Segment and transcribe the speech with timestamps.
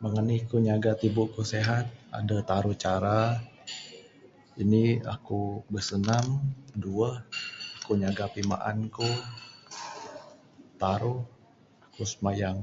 [0.00, 1.86] Meng anih ku nyaga tibu ku sihat
[2.18, 3.20] adeh taruh cara.
[4.62, 5.40] Indi aku
[5.72, 6.26] bersenam,
[6.82, 7.14] duweh
[7.78, 9.10] aku nyaga pimaan ku,
[10.80, 11.20] taruh
[11.86, 12.58] aku simayang.